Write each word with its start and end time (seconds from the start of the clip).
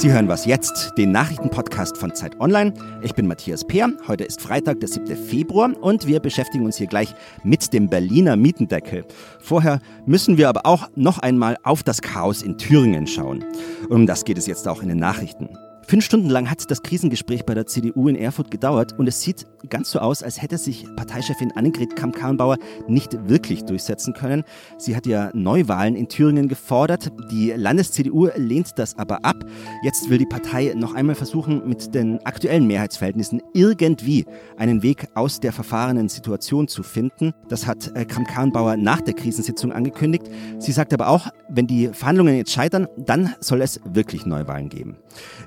Sie 0.00 0.10
hören 0.10 0.28
was 0.28 0.46
jetzt, 0.46 0.92
den 0.96 1.12
Nachrichtenpodcast 1.12 1.98
von 1.98 2.14
Zeit 2.14 2.40
Online. 2.40 2.72
Ich 3.02 3.14
bin 3.14 3.26
Matthias 3.26 3.66
Peer. 3.66 3.92
Heute 4.08 4.24
ist 4.24 4.40
Freitag, 4.40 4.80
der 4.80 4.88
7. 4.88 5.14
Februar 5.14 5.74
und 5.78 6.06
wir 6.06 6.20
beschäftigen 6.20 6.64
uns 6.64 6.78
hier 6.78 6.86
gleich 6.86 7.14
mit 7.44 7.74
dem 7.74 7.86
Berliner 7.86 8.34
Mietendeckel. 8.34 9.04
Vorher 9.40 9.78
müssen 10.06 10.38
wir 10.38 10.48
aber 10.48 10.64
auch 10.64 10.88
noch 10.96 11.18
einmal 11.18 11.58
auf 11.64 11.82
das 11.82 12.00
Chaos 12.00 12.40
in 12.40 12.56
Thüringen 12.56 13.06
schauen. 13.06 13.44
Und 13.90 13.92
um 13.92 14.06
das 14.06 14.24
geht 14.24 14.38
es 14.38 14.46
jetzt 14.46 14.66
auch 14.66 14.80
in 14.80 14.88
den 14.88 14.96
Nachrichten. 14.96 15.50
Fünf 15.90 16.04
Stunden 16.04 16.30
lang 16.30 16.48
hat 16.48 16.70
das 16.70 16.84
Krisengespräch 16.84 17.44
bei 17.44 17.52
der 17.52 17.66
CDU 17.66 18.06
in 18.06 18.14
Erfurt 18.14 18.48
gedauert 18.48 18.96
und 18.96 19.08
es 19.08 19.22
sieht 19.22 19.48
ganz 19.68 19.90
so 19.90 19.98
aus, 19.98 20.22
als 20.22 20.40
hätte 20.40 20.56
sich 20.56 20.86
Parteichefin 20.94 21.50
Annegret 21.56 21.96
Kamm-Karrenbauer 21.96 22.58
nicht 22.86 23.28
wirklich 23.28 23.64
durchsetzen 23.64 24.14
können. 24.14 24.44
Sie 24.78 24.94
hat 24.94 25.04
ja 25.06 25.32
Neuwahlen 25.34 25.96
in 25.96 26.08
Thüringen 26.08 26.46
gefordert. 26.46 27.10
Die 27.32 27.50
Landes-CDU 27.50 28.28
lehnt 28.36 28.78
das 28.78 28.96
aber 28.98 29.24
ab. 29.24 29.44
Jetzt 29.82 30.08
will 30.08 30.18
die 30.18 30.26
Partei 30.26 30.74
noch 30.76 30.94
einmal 30.94 31.16
versuchen, 31.16 31.68
mit 31.68 31.92
den 31.92 32.24
aktuellen 32.24 32.68
Mehrheitsverhältnissen 32.68 33.42
irgendwie 33.52 34.26
einen 34.58 34.84
Weg 34.84 35.08
aus 35.16 35.40
der 35.40 35.52
verfahrenen 35.52 36.08
Situation 36.08 36.68
zu 36.68 36.84
finden. 36.84 37.32
Das 37.48 37.66
hat 37.66 37.90
äh, 37.96 38.04
Kamm-Karrenbauer 38.04 38.76
nach 38.76 39.00
der 39.00 39.14
Krisensitzung 39.14 39.72
angekündigt. 39.72 40.30
Sie 40.60 40.70
sagt 40.70 40.94
aber 40.94 41.08
auch, 41.08 41.30
wenn 41.48 41.66
die 41.66 41.88
Verhandlungen 41.88 42.36
jetzt 42.36 42.52
scheitern, 42.52 42.86
dann 42.96 43.34
soll 43.40 43.60
es 43.60 43.80
wirklich 43.84 44.24
Neuwahlen 44.24 44.68
geben. 44.68 44.96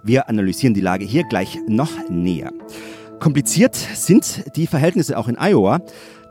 Wir 0.04 0.28
analysieren 0.34 0.74
die 0.74 0.82
Lage 0.82 1.06
hier 1.06 1.24
gleich 1.24 1.58
noch 1.68 1.92
näher. 2.10 2.52
Kompliziert 3.20 3.76
sind 3.76 4.44
die 4.58 4.68
Verhältnisse 4.68 5.18
auch 5.18 5.28
in 5.28 5.38
Iowa. 5.40 5.80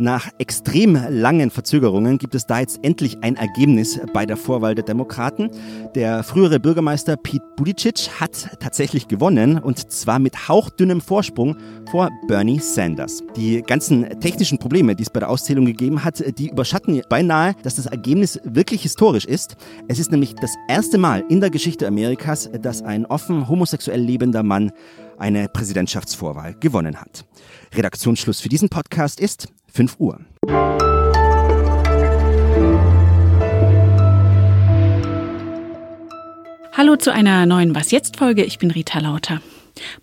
Nach 0.02 0.28
extrem 0.38 0.98
langen 1.10 1.52
Verzögerungen 1.52 2.18
gibt 2.18 2.34
es 2.34 2.44
da 2.44 2.58
jetzt 2.58 2.80
endlich 2.82 3.18
ein 3.22 3.36
Ergebnis 3.36 4.00
bei 4.12 4.26
der 4.26 4.36
Vorwahl 4.36 4.74
der 4.74 4.82
Demokraten. 4.82 5.48
Der 5.94 6.24
frühere 6.24 6.58
Bürgermeister 6.58 7.16
Pete 7.16 7.44
Buttigieg 7.54 8.10
hat 8.18 8.58
tatsächlich 8.58 9.06
gewonnen 9.06 9.58
und 9.58 9.92
zwar 9.92 10.18
mit 10.18 10.48
hauchdünnem 10.48 11.00
Vorsprung 11.00 11.56
vor 11.88 12.10
Bernie 12.26 12.58
Sanders. 12.58 13.22
Die 13.36 13.62
ganzen 13.62 14.18
technischen 14.18 14.58
Probleme, 14.58 14.96
die 14.96 15.04
es 15.04 15.10
bei 15.10 15.20
der 15.20 15.30
Auszählung 15.30 15.66
gegeben 15.66 16.02
hat, 16.02 16.20
die 16.36 16.48
überschatten 16.48 17.00
beinahe, 17.08 17.54
dass 17.62 17.76
das 17.76 17.86
Ergebnis 17.86 18.40
wirklich 18.42 18.82
historisch 18.82 19.24
ist. 19.24 19.54
Es 19.86 20.00
ist 20.00 20.10
nämlich 20.10 20.34
das 20.34 20.56
erste 20.66 20.98
Mal 20.98 21.22
in 21.28 21.40
der 21.40 21.50
Geschichte 21.50 21.86
Amerikas, 21.86 22.50
dass 22.60 22.82
ein 22.82 23.06
offen 23.06 23.48
homosexuell 23.48 24.00
lebender 24.00 24.42
Mann 24.42 24.72
eine 25.16 25.48
Präsidentschaftsvorwahl 25.48 26.56
gewonnen 26.58 27.00
hat. 27.00 27.24
Redaktionsschluss 27.74 28.40
für 28.40 28.48
diesen 28.48 28.68
Podcast 28.68 29.20
ist 29.20 29.48
5 29.72 29.96
Uhr. 29.98 30.20
Hallo 36.74 36.96
zu 36.96 37.12
einer 37.12 37.46
neuen 37.46 37.74
Was 37.74 37.90
jetzt 37.90 38.16
Folge. 38.16 38.44
Ich 38.44 38.58
bin 38.58 38.70
Rita 38.70 38.98
Lauter. 38.98 39.40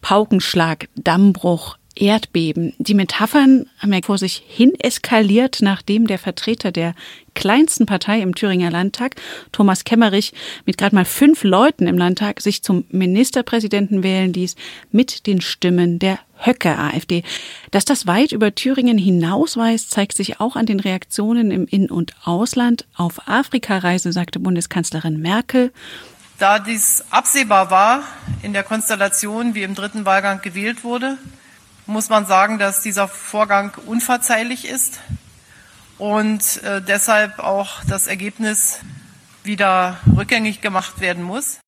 Paukenschlag, 0.02 0.88
Dammbruch, 0.95 1.78
Erdbeben. 2.00 2.73
Die 2.78 2.94
Metaphern 2.94 3.69
haben 3.78 3.94
ja 3.94 4.00
vor 4.02 4.17
sich 4.17 4.42
hin 4.47 4.73
eskaliert, 4.80 5.59
nachdem 5.61 6.08
der 6.08 6.17
Vertreter 6.17 6.72
der 6.72 6.95
kleinsten 7.36 7.86
Partei 7.86 8.22
im 8.22 8.36
Thüringer 8.36 8.72
Landtag, 8.72 9.16
Thomas 9.52 9.83
Kemmerich, 9.83 10.33
mit 10.66 10.77
gerade 10.77 10.95
mal 10.95 11.05
fünf 11.05 11.44
Leuten 11.44 11.88
im 11.88 11.97
Landtag 11.97 12.42
sich 12.42 12.64
zum 12.64 12.86
Ministerpräsidenten 12.89 14.02
wählen 14.02 14.31
ließ, 14.31 14.55
mit 14.92 15.27
den 15.27 15.42
Stimmen 15.42 16.00
der 16.00 16.20
Höcke-AfD. 16.38 17.23
Dass 17.72 17.83
das 17.83 18.08
weit 18.08 18.31
über 18.31 18.55
Thüringen 18.55 18.97
hinausweist, 18.97 19.92
zeigt 19.92 20.16
sich 20.16 20.39
auch 20.39 20.55
an 20.55 20.66
den 20.66 20.80
Reaktionen 20.80 21.52
im 21.52 21.66
In- 21.66 21.92
und 21.92 22.14
Ausland. 22.23 22.86
Auf 22.95 23.27
Afrikareise 23.27 24.14
sagte 24.14 24.39
Bundeskanzlerin 24.39 25.22
Merkel, 25.22 25.72
da 26.39 26.58
dies 26.58 27.03
absehbar 27.09 27.70
war 27.70 28.03
in 28.42 28.53
der 28.53 28.64
Konstellation, 28.64 29.55
wie 29.55 29.64
im 29.64 29.75
dritten 29.75 30.05
Wahlgang 30.05 30.42
gewählt 30.42 30.86
wurde, 30.86 31.17
muss 31.89 32.10
man 32.10 32.26
sagen, 32.26 32.60
dass 32.60 32.82
dieser 32.82 33.08
Vorgang 33.08 33.73
unverzeihlich 33.86 34.67
ist 34.67 35.00
und 35.98 36.64
äh, 36.64 36.82
deshalb 36.82 37.39
auch 37.39 37.83
das 37.88 38.08
Ergebnis 38.08 38.80
wieder 39.44 39.99
rückgängig 40.16 40.61
gemacht 40.61 41.02
werden 41.02 41.23
muss. 41.23 41.60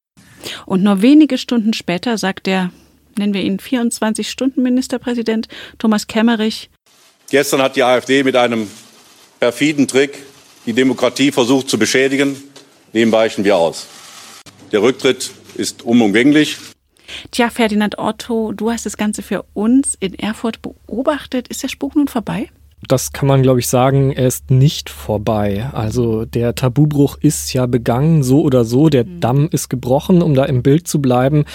Und 0.65 0.83
nur 0.83 1.01
wenige 1.01 1.37
Stunden 1.37 1.73
später 1.73 2.17
sagt 2.17 2.45
der, 2.45 2.71
nennen 3.17 3.33
wir 3.33 3.41
ihn 3.41 3.57
24-Stunden-Ministerpräsident 3.57 5.47
Thomas 5.79 6.07
Kemmerich. 6.07 6.69
Gestern 7.29 7.61
hat 7.61 7.75
die 7.75 7.83
AfD 7.83 8.23
mit 8.23 8.35
einem 8.35 8.69
perfiden 9.39 9.87
Trick 9.87 10.19
die 10.65 10.73
Demokratie 10.73 11.31
versucht 11.31 11.69
zu 11.69 11.79
beschädigen. 11.79 12.35
Dem 12.93 13.11
weichen 13.11 13.43
wir 13.43 13.57
aus. 13.57 13.87
Der 14.71 14.81
Rücktritt 14.83 15.31
ist 15.55 15.81
unumgänglich. 15.81 16.57
Tja, 17.31 17.49
Ferdinand 17.49 17.97
Otto, 17.97 18.51
du 18.51 18.71
hast 18.71 18.85
das 18.85 18.97
Ganze 18.97 19.21
für 19.21 19.45
uns 19.53 19.95
in 19.99 20.13
Erfurt 20.15 20.61
beobachtet. 20.61 21.47
Ist 21.47 21.63
der 21.63 21.69
Spuk 21.69 21.95
nun 21.95 22.07
vorbei? 22.07 22.49
Das 22.87 23.13
kann 23.13 23.27
man, 23.27 23.43
glaube 23.43 23.59
ich, 23.59 23.67
sagen, 23.67 24.11
er 24.11 24.27
ist 24.27 24.49
nicht 24.49 24.89
vorbei. 24.89 25.69
Also 25.73 26.25
der 26.25 26.55
Tabubruch 26.55 27.17
ist 27.19 27.53
ja 27.53 27.65
begangen, 27.65 28.23
so 28.23 28.41
oder 28.41 28.65
so. 28.65 28.89
Der 28.89 29.05
mhm. 29.05 29.19
Damm 29.19 29.49
ist 29.51 29.69
gebrochen, 29.69 30.21
um 30.21 30.33
da 30.33 30.45
im 30.45 30.63
Bild 30.63 30.87
zu 30.87 31.01
bleiben. 31.01 31.45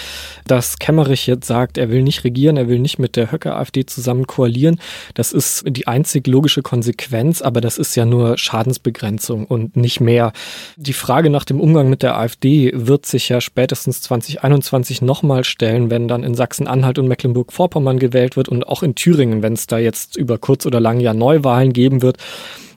Dass 0.45 0.79
Kemmerich 0.79 1.27
jetzt 1.27 1.47
sagt, 1.47 1.77
er 1.77 1.89
will 1.89 2.03
nicht 2.03 2.23
regieren, 2.23 2.57
er 2.57 2.67
will 2.67 2.79
nicht 2.79 2.99
mit 2.99 3.15
der 3.15 3.31
Höcke-AfD 3.31 3.85
zusammen 3.85 4.27
koalieren, 4.27 4.79
das 5.13 5.33
ist 5.33 5.63
die 5.67 5.87
einzig 5.87 6.27
logische 6.27 6.61
Konsequenz, 6.61 7.41
aber 7.41 7.61
das 7.61 7.77
ist 7.77 7.95
ja 7.95 8.05
nur 8.05 8.37
Schadensbegrenzung 8.37 9.45
und 9.45 9.75
nicht 9.75 9.99
mehr. 9.99 10.31
Die 10.75 10.93
Frage 10.93 11.29
nach 11.29 11.45
dem 11.45 11.59
Umgang 11.59 11.89
mit 11.89 12.03
der 12.03 12.17
AfD 12.17 12.71
wird 12.73 13.05
sich 13.05 13.29
ja 13.29 13.41
spätestens 13.41 14.01
2021 14.01 15.01
nochmal 15.01 15.43
stellen, 15.43 15.89
wenn 15.89 16.07
dann 16.07 16.23
in 16.23 16.35
Sachsen-Anhalt 16.35 16.99
und 16.99 17.07
Mecklenburg-Vorpommern 17.07 17.99
gewählt 17.99 18.37
wird 18.37 18.49
und 18.49 18.67
auch 18.67 18.83
in 18.83 18.95
Thüringen, 18.95 19.41
wenn 19.41 19.53
es 19.53 19.67
da 19.67 19.77
jetzt 19.77 20.15
über 20.15 20.37
kurz 20.37 20.65
oder 20.65 20.79
lang 20.79 20.99
ja 20.99 21.13
Neuwahlen 21.17 21.73
geben 21.73 22.01
wird, 22.01 22.17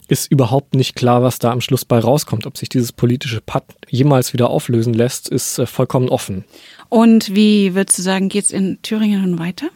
ist 0.08 0.30
überhaupt 0.30 0.74
nicht 0.74 0.96
klar, 0.96 1.22
was 1.22 1.38
da 1.38 1.52
am 1.52 1.60
Schluss 1.60 1.84
bei 1.84 1.98
rauskommt. 1.98 2.46
Ob 2.46 2.58
sich 2.58 2.68
dieses 2.68 2.92
politische 2.92 3.40
Patt 3.40 3.64
jemals 3.88 4.32
wieder 4.32 4.50
auflösen 4.50 4.92
lässt, 4.92 5.28
ist 5.28 5.58
äh, 5.58 5.66
vollkommen 5.66 6.08
offen. 6.08 6.44
Und 6.88 7.34
wie 7.34 7.74
würdest 7.74 7.98
du 7.98 8.02
sagen, 8.02 8.28
geht 8.28 8.46
es 8.46 8.50
in 8.50 8.82
Thüringen 8.82 9.22
nun 9.22 9.38
weiter? 9.38 9.68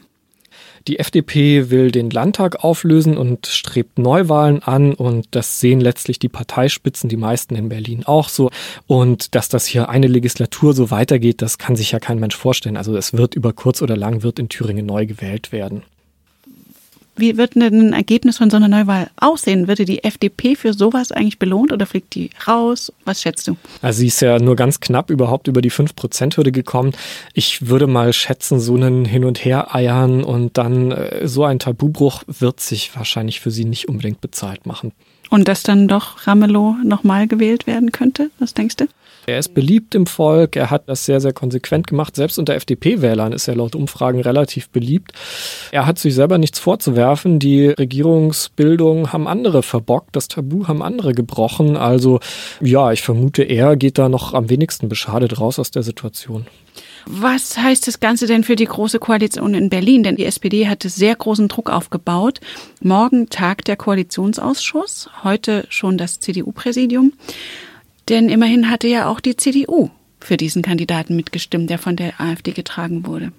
Die 0.87 0.99
FDP 0.99 1.71
will 1.71 1.91
den 1.91 2.11
Landtag 2.11 2.63
auflösen 2.63 3.17
und 3.17 3.47
strebt 3.47 3.99
Neuwahlen 3.99 4.63
an 4.63 4.93
und 4.93 5.29
das 5.31 5.59
sehen 5.59 5.81
letztlich 5.81 6.19
die 6.19 6.29
Parteispitzen, 6.29 7.09
die 7.09 7.17
meisten 7.17 7.55
in 7.55 7.71
Berlin 7.71 8.05
auch 8.05 8.29
so. 8.29 8.51
Und 8.87 9.35
dass 9.35 9.49
das 9.49 9.65
hier 9.65 9.89
eine 9.89 10.09
Legislatur 10.09 10.75
so 10.75 10.91
weitergeht, 10.91 11.41
das 11.41 11.57
kann 11.57 11.75
sich 11.75 11.93
ja 11.93 12.01
kein 12.01 12.21
Mensch 12.21 12.37
vorstellen. 12.37 12.77
Also 12.77 12.95
es 12.97 13.15
wird 13.15 13.35
über 13.35 13.55
kurz 13.55 13.81
oder 13.81 13.97
lang 13.97 14.23
wird 14.23 14.39
in 14.39 14.51
Thüringen 14.51 14.85
neu 14.85 15.07
gewählt 15.07 15.53
werden. 15.53 15.85
Wie 17.17 17.37
wird 17.37 17.55
denn 17.55 17.63
ein 17.63 17.93
Ergebnis 17.93 18.39
von 18.39 18.51
so 18.51 18.57
einer 18.57 18.69
Neuwahl 18.69 19.09
aussehen? 19.17 19.69
Würde 19.69 19.85
die 19.85 20.03
FDP 20.03 20.57
für 20.57 20.73
sowas 20.73 21.13
eigentlich 21.13 21.39
belohnt 21.39 21.73
oder 21.73 21.87
fliegt 21.87 22.15
die 22.15 22.31
raus? 22.47 22.93
Was 23.05 23.23
schätzt 23.23 23.47
du? 23.47 23.57
Also 23.83 24.01
sie 24.01 24.09
ist 24.09 24.21
ja 24.21 24.39
nur 24.39 24.57
ganz 24.57 24.81
knapp 24.81 25.11
überhaupt 25.11 25.47
über 25.47 25.63
die 25.63 25.71
5%-Hürde 25.71 26.51
gekommen. 26.51 26.93
Ich 27.33 27.69
würde 27.69 27.87
mal 27.87 28.13
schätzen, 28.13 28.59
so 28.59 28.75
einen 28.75 29.05
Hin- 29.05 29.25
und 29.25 29.45
Her-Eiern 29.45 30.25
und 30.25 30.59
dann 30.59 30.91
äh, 30.91 31.29
so 31.29 31.45
ein 31.45 31.59
Tabubruch 31.59 32.25
wird 32.27 32.61
sich 32.61 32.97
wahrscheinlich 32.97 33.41
für 33.41 33.51
sie 33.51 33.65
nicht 33.65 33.89
unbedingt 33.89 34.21
bezahlt 34.21 34.67
machen. 34.67 34.93
Und 35.34 35.49
dass 35.49 35.65
dann 35.65 35.89
doch 35.89 36.28
Ramelow 36.28 36.77
nochmal 36.84 37.27
gewählt 37.27 37.67
werden 37.67 37.91
könnte? 37.91 38.31
Was 38.39 38.55
denkst 38.55 38.77
du? 38.77 38.84
Er 39.27 39.41
ist 39.41 39.53
beliebt 39.53 39.97
im 39.97 40.06
Volk, 40.06 40.55
er 40.55 40.71
hat 40.71 40.89
das 40.89 41.06
sehr, 41.06 41.21
sehr 41.21 41.33
konsequent 41.33 41.89
gemacht. 41.89 42.15
Selbst 42.15 42.39
unter 42.39 42.55
FDP-Wählern 42.55 43.33
ist 43.33 43.49
er 43.49 43.56
laut 43.56 43.75
Umfragen 43.75 44.21
relativ 44.21 44.69
beliebt. 44.69 45.12
Er 45.73 45.87
hat 45.87 45.99
sich 45.99 46.15
selber 46.15 46.39
nichts 46.39 46.61
vorzuwerfen. 46.61 47.41
Die 47.41 47.67
Regierungsbildung 47.67 49.12
haben 49.12 49.27
andere 49.27 49.65
verbockt, 49.65 50.15
das 50.15 50.28
Tabu 50.28 50.69
haben 50.69 50.84
andere 50.84 51.15
gebrochen. 51.15 51.77
Also 51.77 52.21
ja, 52.61 52.93
ich 52.93 53.03
vermute, 53.03 53.43
er 53.43 53.75
geht 53.75 53.99
da 53.99 54.09
noch 54.09 54.35
am 54.35 54.50
wenigsten 54.50 54.88
beschadet 54.88 55.41
raus 55.41 55.59
aus 55.59 55.73
der 55.73 55.82
Situation. 55.82 56.47
Was 57.06 57.59
heißt 57.59 57.87
das 57.87 58.01
Ganze 58.01 58.27
denn 58.27 58.45
für 58.45 58.56
die 58.56 58.65
Große 58.65 58.99
Koalition 58.99 59.55
in 59.55 59.69
Berlin? 59.69 60.03
Denn 60.03 60.17
die 60.17 60.25
SPD 60.25 60.69
hatte 60.69 60.89
sehr 60.89 61.15
großen 61.15 61.49
Druck 61.49 61.71
aufgebaut. 61.71 62.41
Morgen 62.81 63.29
tagt 63.29 63.69
der 63.69 63.77
Koalitionsausschuss, 63.77 65.11
heute 65.23 65.67
schon 65.69 65.99
das 65.99 66.21
CDU-Präsidium. 66.21 67.12
Denn 68.09 68.29
immerhin 68.29 68.71
hatte 68.71 68.89
ja 68.89 69.09
auch 69.09 69.21
die 69.21 69.37
CDU 69.37 69.91
für 70.21 70.37
diesen 70.37 70.62
Kandidaten 70.62 71.17
mitgestimmt, 71.17 71.71
der 71.71 71.79
von 71.79 71.97
der 71.97 72.21
AfD 72.21 72.53
getragen 72.53 73.07
wurde. 73.07 73.33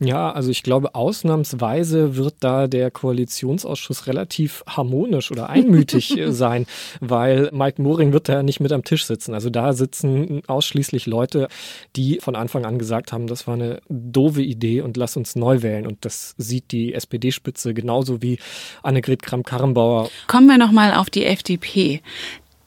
Ja, 0.00 0.30
also 0.30 0.50
ich 0.50 0.62
glaube, 0.62 0.94
ausnahmsweise 0.94 2.16
wird 2.16 2.36
da 2.40 2.68
der 2.68 2.90
Koalitionsausschuss 2.90 4.06
relativ 4.06 4.62
harmonisch 4.68 5.32
oder 5.32 5.50
einmütig 5.50 6.16
sein, 6.28 6.66
weil 7.00 7.50
Mike 7.52 7.82
Moring 7.82 8.12
wird 8.12 8.28
da 8.28 8.44
nicht 8.44 8.60
mit 8.60 8.70
am 8.72 8.84
Tisch 8.84 9.06
sitzen. 9.06 9.34
Also 9.34 9.50
da 9.50 9.72
sitzen 9.72 10.42
ausschließlich 10.46 11.06
Leute, 11.06 11.48
die 11.96 12.20
von 12.20 12.36
Anfang 12.36 12.64
an 12.64 12.78
gesagt 12.78 13.12
haben, 13.12 13.26
das 13.26 13.48
war 13.48 13.54
eine 13.54 13.80
doofe 13.88 14.42
Idee 14.42 14.82
und 14.82 14.96
lass 14.96 15.16
uns 15.16 15.34
neu 15.34 15.62
wählen. 15.62 15.86
Und 15.86 16.04
das 16.04 16.34
sieht 16.38 16.70
die 16.70 16.94
SPD-Spitze 16.94 17.74
genauso 17.74 18.22
wie 18.22 18.38
Annegret 18.84 19.22
Kramp-Karrenbauer. 19.22 20.10
Kommen 20.28 20.46
wir 20.46 20.58
nochmal 20.58 20.94
auf 20.94 21.10
die 21.10 21.24
FDP. 21.24 22.02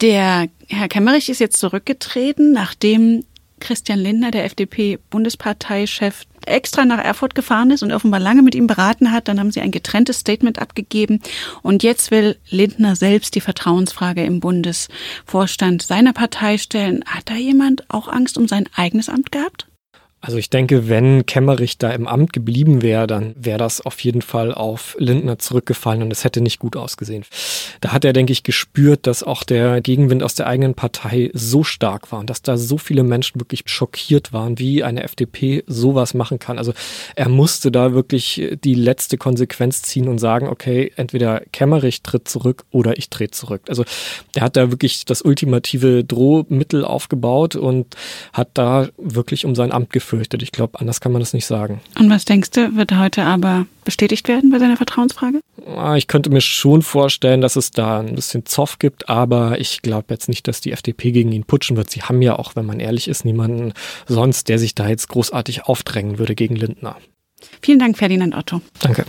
Der 0.01 0.47
Herr 0.67 0.87
Kemmerich 0.87 1.29
ist 1.29 1.39
jetzt 1.39 1.59
zurückgetreten, 1.59 2.51
nachdem 2.51 3.23
Christian 3.61 3.99
Lindner, 3.99 4.31
der 4.31 4.43
FDP-Bundesparteichef, 4.45 6.25
extra 6.45 6.83
nach 6.83 6.97
Erfurt 6.97 7.35
gefahren 7.35 7.71
ist 7.71 7.83
und 7.83 7.93
offenbar 7.93 8.19
lange 8.19 8.41
mit 8.41 8.55
ihm 8.55 8.67
beraten 8.67 9.11
hat. 9.11 9.27
Dann 9.27 9.39
haben 9.39 9.51
sie 9.51 9.61
ein 9.61 9.71
getrenntes 9.71 10.19
Statement 10.19 10.59
abgegeben. 10.59 11.21
Und 11.61 11.83
jetzt 11.83 12.11
will 12.11 12.37
Lindner 12.49 12.95
selbst 12.95 13.35
die 13.35 13.41
Vertrauensfrage 13.41 14.23
im 14.23 14.39
Bundesvorstand 14.39 15.81
seiner 15.81 16.13
Partei 16.13 16.57
stellen. 16.57 17.03
Hat 17.05 17.29
da 17.29 17.35
jemand 17.35 17.89
auch 17.89 18.07
Angst 18.07 18.37
um 18.37 18.47
sein 18.47 18.67
eigenes 18.75 19.07
Amt 19.07 19.31
gehabt? 19.31 19.67
Also 20.23 20.37
ich 20.37 20.51
denke, 20.51 20.87
wenn 20.87 21.25
Kemmerich 21.25 21.79
da 21.79 21.89
im 21.89 22.07
Amt 22.07 22.31
geblieben 22.31 22.83
wäre, 22.83 23.07
dann 23.07 23.33
wäre 23.35 23.57
das 23.57 23.81
auf 23.81 23.99
jeden 24.01 24.21
Fall 24.21 24.53
auf 24.53 24.95
Lindner 24.99 25.39
zurückgefallen 25.39 26.03
und 26.03 26.11
es 26.11 26.23
hätte 26.23 26.41
nicht 26.41 26.59
gut 26.59 26.75
ausgesehen. 26.75 27.25
Da 27.81 27.91
hat 27.91 28.05
er, 28.05 28.13
denke 28.13 28.31
ich, 28.31 28.43
gespürt, 28.43 29.07
dass 29.07 29.23
auch 29.23 29.43
der 29.43 29.81
Gegenwind 29.81 30.21
aus 30.21 30.35
der 30.35 30.45
eigenen 30.45 30.75
Partei 30.75 31.31
so 31.33 31.63
stark 31.63 32.11
war 32.11 32.19
und 32.19 32.29
dass 32.29 32.43
da 32.43 32.55
so 32.55 32.77
viele 32.77 33.01
Menschen 33.01 33.41
wirklich 33.41 33.63
schockiert 33.65 34.31
waren, 34.31 34.59
wie 34.59 34.83
eine 34.83 35.01
FDP 35.01 35.63
sowas 35.65 36.13
machen 36.13 36.37
kann. 36.37 36.59
Also 36.59 36.73
er 37.15 37.27
musste 37.27 37.71
da 37.71 37.93
wirklich 37.93 38.57
die 38.63 38.75
letzte 38.75 39.17
Konsequenz 39.17 39.81
ziehen 39.81 40.07
und 40.07 40.19
sagen, 40.19 40.47
okay, 40.49 40.91
entweder 40.97 41.41
Kemmerich 41.51 42.03
tritt 42.03 42.27
zurück 42.27 42.65
oder 42.69 42.95
ich 42.99 43.09
trete 43.09 43.31
zurück. 43.31 43.63
Also 43.69 43.85
der 44.35 44.43
hat 44.43 44.55
da 44.55 44.69
wirklich 44.69 45.03
das 45.05 45.23
ultimative 45.23 46.03
Drohmittel 46.03 46.85
aufgebaut 46.85 47.55
und 47.55 47.95
hat 48.33 48.49
da 48.53 48.89
wirklich 48.97 49.45
um 49.45 49.55
sein 49.55 49.71
Amt 49.71 49.89
geführt 49.89 50.10
befürchtet. 50.11 50.43
Ich 50.43 50.51
glaube, 50.51 50.79
anders 50.79 50.99
kann 50.99 51.11
man 51.11 51.21
das 51.21 51.33
nicht 51.33 51.45
sagen. 51.45 51.81
Und 51.97 52.09
was 52.09 52.25
denkst 52.25 52.51
du, 52.51 52.75
wird 52.75 52.97
heute 52.97 53.23
aber 53.23 53.65
bestätigt 53.85 54.27
werden 54.27 54.51
bei 54.51 54.59
seiner 54.59 54.77
Vertrauensfrage? 54.77 55.39
Ah, 55.65 55.95
ich 55.95 56.07
könnte 56.07 56.29
mir 56.29 56.41
schon 56.41 56.81
vorstellen, 56.81 57.41
dass 57.41 57.55
es 57.55 57.71
da 57.71 57.99
ein 57.99 58.15
bisschen 58.15 58.45
Zoff 58.45 58.77
gibt, 58.77 59.09
aber 59.09 59.59
ich 59.59 59.81
glaube 59.81 60.07
jetzt 60.09 60.27
nicht, 60.27 60.47
dass 60.47 60.61
die 60.61 60.71
FDP 60.71 61.11
gegen 61.11 61.31
ihn 61.31 61.45
putschen 61.45 61.77
wird. 61.77 61.89
Sie 61.89 62.01
haben 62.01 62.21
ja 62.21 62.37
auch, 62.37 62.55
wenn 62.55 62.65
man 62.65 62.79
ehrlich 62.79 63.07
ist, 63.07 63.25
niemanden 63.25 63.73
sonst, 64.07 64.49
der 64.49 64.59
sich 64.59 64.75
da 64.75 64.87
jetzt 64.87 65.07
großartig 65.07 65.63
aufdrängen 65.65 66.19
würde 66.19 66.35
gegen 66.35 66.55
Lindner. 66.55 66.97
Vielen 67.61 67.79
Dank, 67.79 67.97
Ferdinand 67.97 68.35
Otto. 68.35 68.61
Danke. 68.81 69.05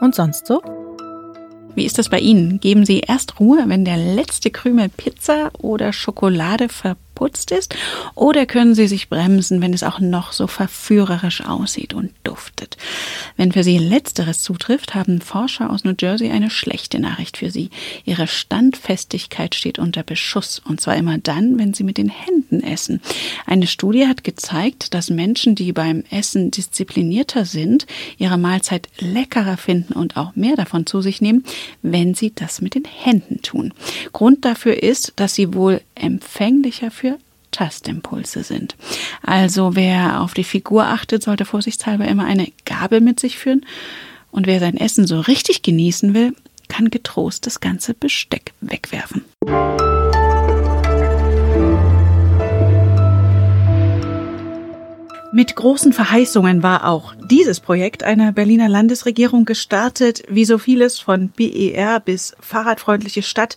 Und 0.00 0.14
sonst 0.14 0.46
so? 0.46 0.79
Wie 1.74 1.84
ist 1.84 1.98
das 1.98 2.08
bei 2.08 2.18
Ihnen? 2.18 2.60
Geben 2.60 2.84
Sie 2.84 3.00
erst 3.00 3.40
Ruhe, 3.40 3.64
wenn 3.66 3.84
der 3.84 3.96
letzte 3.96 4.50
Krümel 4.50 4.88
Pizza 4.88 5.50
oder 5.58 5.92
Schokolade 5.92 6.68
verpackt 6.68 7.09
geputzt 7.20 7.50
ist, 7.50 7.74
oder 8.14 8.46
können 8.46 8.74
Sie 8.74 8.88
sich 8.88 9.10
bremsen, 9.10 9.60
wenn 9.60 9.74
es 9.74 9.82
auch 9.82 10.00
noch 10.00 10.32
so 10.32 10.46
verführerisch 10.46 11.42
aussieht 11.44 11.92
und 11.92 12.12
duftet. 12.24 12.78
Wenn 13.36 13.52
für 13.52 13.62
Sie 13.62 13.76
letzteres 13.76 14.42
zutrifft, 14.42 14.94
haben 14.94 15.20
Forscher 15.20 15.70
aus 15.70 15.84
New 15.84 15.92
Jersey 15.98 16.30
eine 16.30 16.48
schlechte 16.48 16.98
Nachricht 16.98 17.36
für 17.36 17.50
Sie. 17.50 17.68
Ihre 18.06 18.26
Standfestigkeit 18.26 19.54
steht 19.54 19.78
unter 19.78 20.02
Beschuss, 20.02 20.62
und 20.64 20.80
zwar 20.80 20.96
immer 20.96 21.18
dann, 21.18 21.58
wenn 21.58 21.74
Sie 21.74 21.84
mit 21.84 21.98
den 21.98 22.08
Händen 22.08 22.62
essen. 22.62 23.02
Eine 23.44 23.66
Studie 23.66 24.06
hat 24.06 24.24
gezeigt, 24.24 24.94
dass 24.94 25.10
Menschen, 25.10 25.54
die 25.54 25.72
beim 25.72 26.04
Essen 26.10 26.50
disziplinierter 26.50 27.44
sind, 27.44 27.86
ihre 28.16 28.38
Mahlzeit 28.38 28.88
leckerer 28.98 29.58
finden 29.58 29.92
und 29.92 30.16
auch 30.16 30.34
mehr 30.36 30.56
davon 30.56 30.86
zu 30.86 31.02
sich 31.02 31.20
nehmen, 31.20 31.44
wenn 31.82 32.14
sie 32.14 32.32
das 32.34 32.62
mit 32.62 32.74
den 32.74 32.84
Händen 32.84 33.42
tun. 33.42 33.74
Grund 34.12 34.44
dafür 34.44 34.82
ist, 34.82 35.12
dass 35.16 35.34
sie 35.34 35.52
wohl 35.52 35.82
empfänglicher 36.00 36.90
für 36.90 37.18
Tastimpulse 37.50 38.42
sind. 38.42 38.76
Also 39.22 39.74
wer 39.74 40.20
auf 40.20 40.34
die 40.34 40.44
Figur 40.44 40.84
achtet, 40.86 41.22
sollte 41.22 41.44
vorsichtshalber 41.44 42.06
immer 42.06 42.24
eine 42.24 42.48
Gabel 42.64 43.00
mit 43.00 43.20
sich 43.20 43.38
führen. 43.38 43.66
Und 44.30 44.46
wer 44.46 44.60
sein 44.60 44.76
Essen 44.76 45.06
so 45.06 45.20
richtig 45.20 45.62
genießen 45.62 46.14
will, 46.14 46.34
kann 46.68 46.90
getrost 46.90 47.46
das 47.46 47.60
ganze 47.60 47.94
Besteck 47.94 48.52
wegwerfen. 48.60 49.24
Mit 55.32 55.54
großen 55.54 55.92
Verheißungen 55.92 56.64
war 56.64 56.88
auch 56.88 57.14
dieses 57.30 57.60
Projekt 57.60 58.02
einer 58.02 58.32
Berliner 58.32 58.68
Landesregierung 58.68 59.44
gestartet, 59.44 60.24
wie 60.28 60.44
so 60.44 60.58
vieles 60.58 60.98
von 60.98 61.28
BER 61.28 62.00
bis 62.00 62.34
fahrradfreundliche 62.40 63.22
Stadt, 63.22 63.56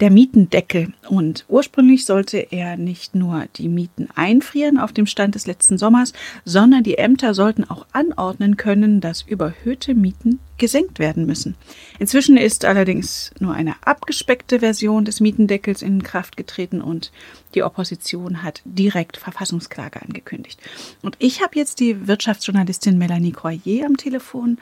der 0.00 0.10
Mietendeckel. 0.10 0.94
Und 1.10 1.44
ursprünglich 1.48 2.06
sollte 2.06 2.38
er 2.38 2.78
nicht 2.78 3.14
nur 3.14 3.44
die 3.56 3.68
Mieten 3.68 4.08
einfrieren 4.14 4.78
auf 4.78 4.94
dem 4.94 5.04
Stand 5.04 5.34
des 5.34 5.46
letzten 5.46 5.76
Sommers, 5.76 6.14
sondern 6.46 6.82
die 6.82 6.96
Ämter 6.96 7.34
sollten 7.34 7.64
auch 7.64 7.84
anordnen 7.92 8.56
können, 8.56 9.02
dass 9.02 9.20
überhöhte 9.20 9.94
Mieten 9.94 10.40
gesenkt 10.62 11.00
werden 11.00 11.26
müssen. 11.26 11.56
Inzwischen 11.98 12.36
ist 12.36 12.64
allerdings 12.64 13.32
nur 13.40 13.52
eine 13.52 13.74
abgespeckte 13.84 14.60
Version 14.60 15.04
des 15.04 15.18
Mietendeckels 15.18 15.82
in 15.82 16.04
Kraft 16.04 16.36
getreten 16.36 16.80
und 16.80 17.10
die 17.56 17.64
Opposition 17.64 18.44
hat 18.44 18.62
direkt 18.64 19.16
Verfassungsklage 19.16 20.00
angekündigt. 20.00 20.60
Und 21.02 21.16
ich 21.18 21.42
habe 21.42 21.58
jetzt 21.58 21.80
die 21.80 22.06
Wirtschaftsjournalistin 22.06 22.96
Melanie 22.96 23.32
Croyer 23.32 23.84
am 23.84 23.96
Telefon. 23.96 24.58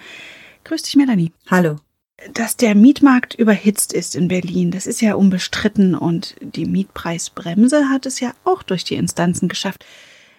Grüß 0.65 0.85
dich, 0.85 0.97
Melanie. 0.97 1.33
Hallo. 1.51 1.77
Dass 2.33 2.57
der 2.57 2.75
Mietmarkt 2.75 3.35
überhitzt 3.35 3.93
ist 3.93 4.17
in 4.17 4.29
Berlin, 4.29 4.71
das 4.71 4.87
ist 4.87 5.03
ja 5.03 5.15
unbestritten 5.15 5.95
und 5.95 6.35
die 6.41 6.65
Mietpreisbremse 6.65 7.91
hat 7.91 8.07
es 8.07 8.21
ja 8.21 8.33
auch 8.45 8.63
durch 8.63 8.85
die 8.85 8.95
Instanzen 8.95 9.49
geschafft. 9.49 9.85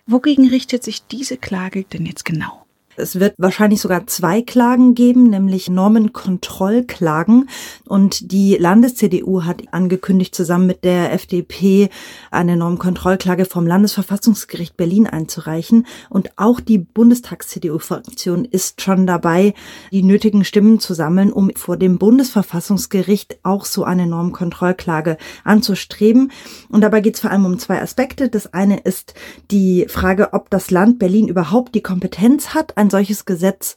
Wogegen 0.07 0.49
richtet 0.49 0.83
sich 0.83 1.05
diese 1.05 1.37
Klage 1.37 1.83
denn 1.83 2.07
jetzt 2.07 2.25
genau? 2.25 2.65
Es 2.97 3.19
wird 3.19 3.35
wahrscheinlich 3.37 3.79
sogar 3.79 4.05
zwei 4.07 4.41
Klagen 4.41 4.95
geben, 4.95 5.29
nämlich 5.29 5.69
Normenkontrollklagen. 5.69 7.49
Und 7.87 8.31
die 8.31 8.57
Landes-CDU 8.57 9.43
hat 9.43 9.63
angekündigt, 9.71 10.35
zusammen 10.35 10.67
mit 10.67 10.83
der 10.83 11.13
FDP 11.13 11.89
eine 12.31 12.57
Normenkontrollklage 12.57 13.45
vom 13.45 13.65
Landesverfassungsgericht 13.65 14.75
Berlin 14.75 15.07
einzureichen. 15.07 15.87
Und 16.09 16.31
auch 16.37 16.59
die 16.59 16.79
Bundestags-CDU-Fraktion 16.79 18.45
ist 18.45 18.81
schon 18.81 19.07
dabei, 19.07 19.53
die 19.91 20.03
nötigen 20.03 20.43
Stimmen 20.43 20.79
zu 20.79 20.93
sammeln, 20.93 21.31
um 21.31 21.51
vor 21.55 21.77
dem 21.77 21.97
Bundesverfassungsgericht 21.97 23.39
auch 23.43 23.63
so 23.63 23.85
eine 23.85 24.05
Normenkontrollklage 24.05 25.17
anzustreben. 25.45 26.31
Und 26.69 26.81
dabei 26.81 26.99
geht 26.99 27.15
es 27.15 27.21
vor 27.21 27.31
allem 27.31 27.45
um 27.45 27.57
zwei 27.57 27.81
Aspekte. 27.81 28.27
Das 28.27 28.53
eine 28.53 28.79
ist 28.79 29.13
die 29.49 29.85
Frage, 29.87 30.33
ob 30.33 30.49
das 30.49 30.71
Land 30.71 30.99
Berlin 30.99 31.29
überhaupt 31.29 31.73
die 31.73 31.81
Kompetenz 31.81 32.49
hat, 32.49 32.77
ein 32.81 32.89
solches 32.89 33.25
Gesetz 33.25 33.75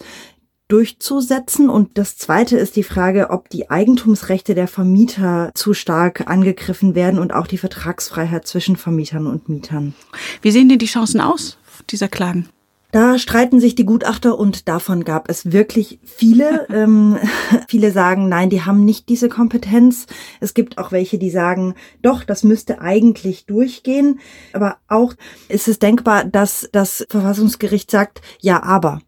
durchzusetzen. 0.68 1.68
Und 1.68 1.98
das 1.98 2.16
Zweite 2.16 2.56
ist 2.56 2.76
die 2.76 2.82
Frage, 2.82 3.30
ob 3.30 3.48
die 3.50 3.70
Eigentumsrechte 3.70 4.54
der 4.54 4.66
Vermieter 4.66 5.50
zu 5.54 5.75
stark 5.75 6.28
angegriffen 6.28 6.94
werden 6.94 7.20
und 7.20 7.32
auch 7.32 7.46
die 7.46 7.58
Vertragsfreiheit 7.58 8.46
zwischen 8.46 8.76
Vermietern 8.76 9.26
und 9.26 9.49
Mietern. 9.49 9.94
Wie 10.42 10.50
sehen 10.50 10.68
denn 10.68 10.78
die 10.78 10.87
Chancen 10.87 11.20
aus 11.20 11.58
dieser 11.90 12.08
Klagen? 12.08 12.49
Da 12.94 13.18
streiten 13.18 13.58
sich 13.58 13.74
die 13.74 13.86
Gutachter 13.86 14.38
und 14.38 14.68
davon 14.68 15.02
gab 15.02 15.28
es 15.28 15.50
wirklich 15.50 15.98
viele. 16.04 16.68
ähm, 16.72 17.18
viele 17.68 17.90
sagen, 17.90 18.28
nein, 18.28 18.50
die 18.50 18.62
haben 18.62 18.84
nicht 18.84 19.08
diese 19.08 19.28
Kompetenz. 19.28 20.06
Es 20.38 20.54
gibt 20.54 20.78
auch 20.78 20.92
welche, 20.92 21.18
die 21.18 21.30
sagen, 21.30 21.74
doch, 22.02 22.22
das 22.22 22.44
müsste 22.44 22.80
eigentlich 22.80 23.46
durchgehen. 23.46 24.20
Aber 24.52 24.76
auch 24.86 25.14
ist 25.48 25.66
es 25.66 25.80
denkbar, 25.80 26.24
dass 26.24 26.68
das 26.70 27.04
Verfassungsgericht 27.10 27.90
sagt, 27.90 28.20
ja, 28.40 28.62
aber. 28.62 29.00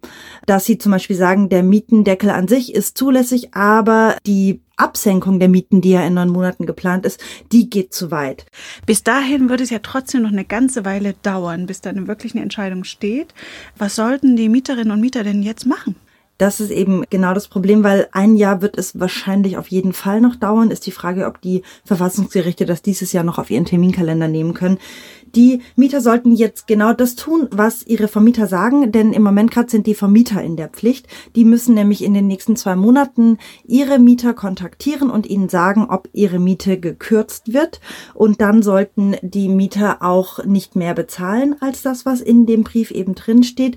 Dass 0.46 0.64
sie 0.64 0.78
zum 0.78 0.90
Beispiel 0.90 1.14
sagen, 1.14 1.48
der 1.48 1.62
Mietendeckel 1.62 2.30
an 2.30 2.48
sich 2.48 2.74
ist 2.74 2.98
zulässig, 2.98 3.54
aber 3.54 4.16
die 4.26 4.62
Absenkung 4.76 5.40
der 5.40 5.48
Mieten, 5.48 5.80
die 5.80 5.90
ja 5.90 6.06
in 6.06 6.14
neun 6.14 6.28
Monaten 6.28 6.66
geplant 6.66 7.06
ist, 7.06 7.22
die 7.52 7.68
geht 7.70 7.94
zu 7.94 8.10
weit. 8.10 8.46
Bis 8.84 9.02
dahin 9.02 9.48
wird 9.48 9.60
es 9.60 9.70
ja 9.70 9.78
trotzdem 9.80 10.22
noch 10.22 10.32
eine 10.32 10.44
ganze 10.44 10.84
Weile 10.84 11.14
dauern, 11.22 11.66
bis 11.66 11.80
dann 11.80 12.06
wirklich 12.06 12.34
eine 12.34 12.42
Entscheidung 12.42 12.84
steht. 12.84 13.34
Was 13.76 13.96
sollten 13.96 14.36
die 14.36 14.48
Mieterinnen 14.48 14.92
und 14.92 15.00
Mieter 15.00 15.24
denn 15.24 15.42
jetzt 15.42 15.66
machen? 15.66 15.96
Das 16.38 16.60
ist 16.60 16.70
eben 16.70 17.04
genau 17.08 17.32
das 17.32 17.48
Problem, 17.48 17.82
weil 17.82 18.08
ein 18.12 18.34
Jahr 18.34 18.60
wird 18.60 18.76
es 18.76 19.00
wahrscheinlich 19.00 19.56
auf 19.56 19.68
jeden 19.68 19.92
Fall 19.92 20.20
noch 20.20 20.36
dauern. 20.36 20.70
Ist 20.70 20.86
die 20.86 20.90
Frage, 20.90 21.26
ob 21.26 21.40
die 21.40 21.62
Verfassungsgerichte 21.84 22.66
das 22.66 22.82
dieses 22.82 23.12
Jahr 23.12 23.24
noch 23.24 23.38
auf 23.38 23.50
ihren 23.50 23.64
Terminkalender 23.64 24.28
nehmen 24.28 24.52
können. 24.52 24.78
Die 25.34 25.60
Mieter 25.76 26.00
sollten 26.00 26.32
jetzt 26.32 26.66
genau 26.66 26.92
das 26.92 27.14
tun, 27.14 27.48
was 27.50 27.86
ihre 27.86 28.08
Vermieter 28.08 28.46
sagen, 28.46 28.90
denn 28.92 29.12
im 29.12 29.22
Moment 29.22 29.50
gerade 29.50 29.70
sind 29.70 29.86
die 29.86 29.94
Vermieter 29.94 30.42
in 30.42 30.56
der 30.56 30.68
Pflicht. 30.68 31.08
Die 31.34 31.44
müssen 31.44 31.74
nämlich 31.74 32.02
in 32.04 32.14
den 32.14 32.26
nächsten 32.26 32.56
zwei 32.56 32.76
Monaten 32.76 33.38
ihre 33.66 33.98
Mieter 33.98 34.32
kontaktieren 34.32 35.10
und 35.10 35.26
ihnen 35.26 35.48
sagen, 35.48 35.88
ob 35.90 36.08
ihre 36.12 36.38
Miete 36.38 36.78
gekürzt 36.78 37.52
wird. 37.52 37.80
Und 38.14 38.40
dann 38.40 38.62
sollten 38.62 39.16
die 39.20 39.48
Mieter 39.48 40.02
auch 40.02 40.44
nicht 40.44 40.76
mehr 40.76 40.94
bezahlen 40.94 41.56
als 41.60 41.82
das, 41.82 42.06
was 42.06 42.20
in 42.20 42.46
dem 42.46 42.62
Brief 42.62 42.90
eben 42.90 43.14
drin 43.14 43.42
steht, 43.42 43.76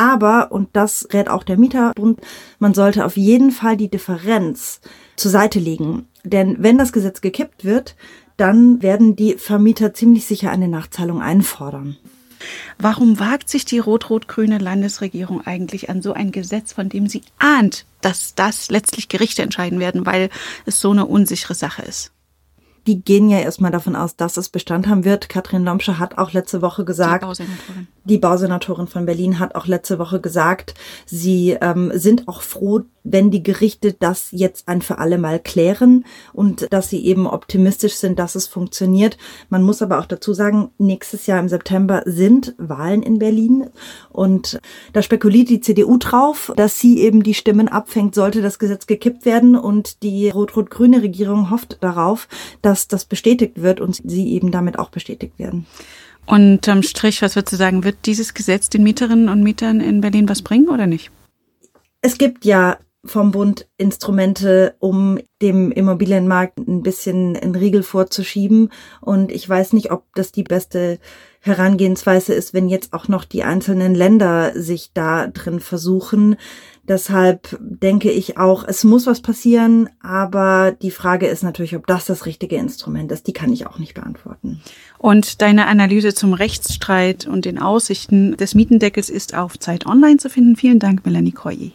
aber, 0.00 0.50
und 0.50 0.70
das 0.72 1.08
rät 1.12 1.28
auch 1.28 1.44
der 1.44 1.58
Mieterbund, 1.58 2.20
man 2.58 2.72
sollte 2.72 3.04
auf 3.04 3.18
jeden 3.18 3.50
Fall 3.50 3.76
die 3.76 3.90
Differenz 3.90 4.80
zur 5.16 5.30
Seite 5.30 5.58
legen. 5.58 6.06
Denn 6.24 6.56
wenn 6.58 6.78
das 6.78 6.94
Gesetz 6.94 7.20
gekippt 7.20 7.66
wird, 7.66 7.96
dann 8.38 8.80
werden 8.80 9.14
die 9.14 9.34
Vermieter 9.34 9.92
ziemlich 9.92 10.24
sicher 10.24 10.50
eine 10.50 10.68
Nachzahlung 10.68 11.20
einfordern. 11.20 11.98
Warum 12.78 13.20
wagt 13.20 13.50
sich 13.50 13.66
die 13.66 13.78
rot-rot-grüne 13.78 14.56
Landesregierung 14.56 15.46
eigentlich 15.46 15.90
an 15.90 16.00
so 16.00 16.14
ein 16.14 16.32
Gesetz, 16.32 16.72
von 16.72 16.88
dem 16.88 17.06
sie 17.06 17.20
ahnt, 17.38 17.84
dass 18.00 18.34
das 18.34 18.70
letztlich 18.70 19.10
Gerichte 19.10 19.42
entscheiden 19.42 19.80
werden, 19.80 20.06
weil 20.06 20.30
es 20.64 20.80
so 20.80 20.92
eine 20.92 21.04
unsichere 21.04 21.54
Sache 21.54 21.82
ist? 21.82 22.12
Die 22.90 23.02
gehen 23.02 23.30
ja 23.30 23.38
erstmal 23.38 23.70
davon 23.70 23.94
aus, 23.94 24.16
dass 24.16 24.36
es 24.36 24.48
Bestand 24.48 24.88
haben 24.88 25.04
wird. 25.04 25.28
Katrin 25.28 25.64
Lomsche 25.64 26.00
hat 26.00 26.18
auch 26.18 26.32
letzte 26.32 26.60
Woche 26.60 26.84
gesagt, 26.84 27.22
die 27.22 27.26
Bausenatorin, 27.26 27.86
die 28.04 28.18
Bausenatorin 28.18 28.86
von 28.88 29.06
Berlin 29.06 29.38
hat 29.38 29.54
auch 29.54 29.66
letzte 29.66 30.00
Woche 30.00 30.20
gesagt, 30.20 30.74
sie 31.06 31.56
ähm, 31.60 31.92
sind 31.94 32.26
auch 32.26 32.42
froh, 32.42 32.80
wenn 33.04 33.30
die 33.30 33.42
Gerichte 33.42 33.92
das 33.92 34.28
jetzt 34.30 34.68
ein 34.68 34.82
für 34.82 34.98
alle 34.98 35.18
Mal 35.18 35.38
klären 35.38 36.04
und 36.32 36.66
dass 36.72 36.90
sie 36.90 37.04
eben 37.04 37.26
optimistisch 37.26 37.94
sind, 37.94 38.18
dass 38.18 38.34
es 38.34 38.46
funktioniert. 38.46 39.16
Man 39.48 39.62
muss 39.62 39.82
aber 39.82 39.98
auch 40.00 40.06
dazu 40.06 40.34
sagen, 40.34 40.70
nächstes 40.78 41.26
Jahr 41.26 41.38
im 41.38 41.48
September 41.48 42.02
sind 42.04 42.54
Wahlen 42.58 43.02
in 43.02 43.18
Berlin 43.18 43.70
und 44.10 44.60
da 44.92 45.02
spekuliert 45.02 45.48
die 45.48 45.60
CDU 45.60 45.96
drauf, 45.96 46.52
dass 46.56 46.78
sie 46.78 47.00
eben 47.00 47.22
die 47.22 47.34
Stimmen 47.34 47.68
abfängt, 47.68 48.14
sollte 48.14 48.42
das 48.42 48.58
Gesetz 48.58 48.86
gekippt 48.86 49.24
werden 49.24 49.56
und 49.56 50.02
die 50.02 50.28
rot-rot-grüne 50.30 51.02
Regierung 51.02 51.50
hofft 51.50 51.78
darauf, 51.80 52.28
dass 52.62 52.79
das 52.88 53.04
bestätigt 53.04 53.62
wird 53.62 53.80
und 53.80 54.00
sie 54.04 54.32
eben 54.32 54.50
damit 54.50 54.78
auch 54.78 54.90
bestätigt 54.90 55.38
werden. 55.38 55.66
Unterm 56.26 56.82
Strich, 56.82 57.22
was 57.22 57.34
würdest 57.34 57.52
du 57.52 57.56
sagen, 57.56 57.84
wird 57.84 58.06
dieses 58.06 58.34
Gesetz 58.34 58.68
den 58.68 58.82
Mieterinnen 58.82 59.28
und 59.28 59.42
Mietern 59.42 59.80
in 59.80 60.00
Berlin 60.00 60.28
was 60.28 60.42
bringen 60.42 60.68
oder 60.68 60.86
nicht? 60.86 61.10
Es 62.02 62.18
gibt 62.18 62.44
ja 62.44 62.78
vom 63.04 63.30
Bund 63.30 63.66
Instrumente, 63.78 64.74
um 64.78 65.18
dem 65.40 65.72
Immobilienmarkt 65.72 66.58
ein 66.58 66.82
bisschen 66.82 67.36
einen 67.36 67.54
Riegel 67.54 67.82
vorzuschieben. 67.82 68.70
Und 69.00 69.32
ich 69.32 69.48
weiß 69.48 69.72
nicht, 69.72 69.90
ob 69.90 70.04
das 70.14 70.32
die 70.32 70.42
beste 70.42 70.98
Herangehensweise 71.42 72.34
ist, 72.34 72.52
wenn 72.52 72.68
jetzt 72.68 72.92
auch 72.92 73.08
noch 73.08 73.24
die 73.24 73.44
einzelnen 73.44 73.94
Länder 73.94 74.52
sich 74.54 74.90
da 74.92 75.26
drin 75.26 75.60
versuchen. 75.60 76.36
Deshalb 76.86 77.56
denke 77.60 78.10
ich 78.10 78.36
auch, 78.36 78.64
es 78.66 78.84
muss 78.84 79.06
was 79.06 79.22
passieren, 79.22 79.88
aber 80.02 80.72
die 80.72 80.90
Frage 80.90 81.28
ist 81.28 81.42
natürlich, 81.42 81.76
ob 81.76 81.86
das 81.86 82.04
das 82.04 82.26
richtige 82.26 82.56
Instrument 82.56 83.10
ist. 83.10 83.26
Die 83.26 83.32
kann 83.32 83.52
ich 83.52 83.66
auch 83.66 83.78
nicht 83.78 83.94
beantworten. 83.94 84.60
Und 84.98 85.40
deine 85.40 85.66
Analyse 85.66 86.14
zum 86.14 86.34
Rechtsstreit 86.34 87.26
und 87.26 87.46
den 87.46 87.58
Aussichten 87.58 88.36
des 88.36 88.54
Mietendeckels 88.54 89.08
ist 89.08 89.34
auf 89.34 89.58
Zeit 89.58 89.86
Online 89.86 90.18
zu 90.18 90.28
finden. 90.28 90.56
Vielen 90.56 90.78
Dank, 90.78 91.06
Melanie 91.06 91.32
Koyi. 91.32 91.72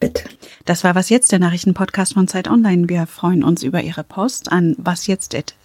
Bitte. 0.00 0.24
Das 0.64 0.84
war 0.84 0.94
Was 0.94 1.10
Jetzt, 1.10 1.32
der 1.32 1.38
Nachrichtenpodcast 1.38 2.14
von 2.14 2.28
Zeit 2.28 2.48
Online. 2.48 2.88
Wir 2.88 3.06
freuen 3.06 3.44
uns 3.44 3.62
über 3.62 3.82
Ihre 3.82 4.04
Post 4.04 4.50
an 4.50 4.74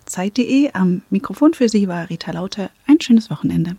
wasjetzt.zeit.de. 0.07 0.71
Am 0.73 1.01
Mikrofon 1.09 1.53
für 1.53 1.69
Sie 1.69 1.87
war 1.87 2.09
Rita 2.09 2.31
Lauter. 2.31 2.69
Ein 2.87 2.99
schönes 3.01 3.29
Wochenende. 3.29 3.75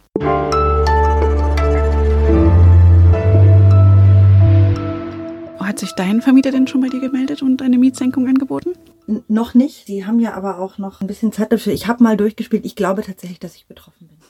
Hat 5.59 5.79
sich 5.79 5.93
dein 5.93 6.23
Vermieter 6.23 6.51
denn 6.51 6.67
schon 6.67 6.81
bei 6.81 6.89
dir 6.89 7.01
gemeldet 7.01 7.43
und 7.43 7.61
eine 7.61 7.79
Mietsenkung 7.79 8.27
angeboten? 8.27 8.73
N 9.07 9.23
noch 9.29 9.55
nicht. 9.55 9.87
Sie 9.87 10.07
haben 10.07 10.19
ja 10.19 10.35
aber 10.35 10.59
auch 10.59 10.79
noch 10.79 11.01
ein 11.01 11.07
bisschen 11.07 11.33
Zeit 11.33 11.53
dafür. 11.53 11.73
Ich 11.73 11.87
habe 11.87 12.03
mal 12.03 12.17
durchgespielt. 12.17 12.65
Ich 12.65 12.75
glaube 12.75 13.03
tatsächlich, 13.03 13.39
dass 13.39 13.55
ich 13.55 13.67
betroffen 13.67 14.09
bin. 14.09 14.18